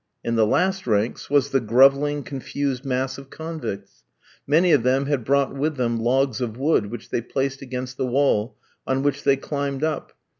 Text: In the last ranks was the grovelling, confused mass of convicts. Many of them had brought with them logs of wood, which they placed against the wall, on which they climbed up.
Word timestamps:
In 0.23 0.35
the 0.35 0.47
last 0.47 0.87
ranks 0.87 1.29
was 1.29 1.51
the 1.51 1.59
grovelling, 1.59 2.23
confused 2.23 2.83
mass 2.83 3.19
of 3.19 3.29
convicts. 3.29 4.03
Many 4.47 4.71
of 4.71 4.81
them 4.81 5.05
had 5.05 5.23
brought 5.23 5.53
with 5.53 5.75
them 5.77 5.99
logs 5.99 6.41
of 6.41 6.57
wood, 6.57 6.87
which 6.87 7.11
they 7.11 7.21
placed 7.21 7.61
against 7.61 7.97
the 7.97 8.07
wall, 8.07 8.57
on 8.87 9.03
which 9.03 9.23
they 9.23 9.37
climbed 9.37 9.83
up. 9.83 10.13